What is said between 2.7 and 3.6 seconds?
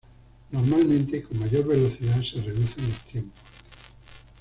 los tiempos.